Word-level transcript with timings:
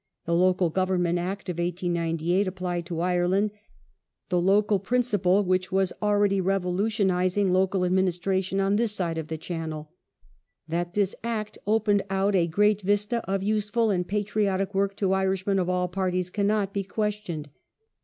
The 0.25 0.33
Local 0.33 0.71
Government 0.71 1.19
Act 1.19 1.47
of 1.47 1.59
1898 1.59 2.47
appUed 2.47 2.85
to 2.85 3.01
Ireland 3.01 3.51
the 4.29 4.37
elective 4.37 4.81
principle 4.81 5.43
which 5.43 5.71
was 5.71 5.93
already 6.01 6.41
revolutionizing 6.41 7.53
local 7.53 7.85
administration 7.85 8.59
on 8.59 8.77
this 8.77 8.93
side 8.93 9.19
of 9.19 9.27
the 9.27 9.37
Channel. 9.37 9.91
That 10.67 10.95
this 10.95 11.15
Act 11.23 11.59
opened 11.67 12.01
out 12.09 12.33
a" 12.35 12.47
great 12.57 12.81
vista 12.81 13.17
of 13.29 13.43
useful 13.43 13.91
and 13.91 14.07
patriotic 14.07 14.73
work 14.73 14.93
"^ 14.93 14.95
to 14.97 15.13
Irishmen 15.13 15.59
of 15.59 15.69
all 15.69 15.87
parties 15.87 16.31
cannot 16.31 16.73
be 16.73 16.81
questioned. 16.83 17.49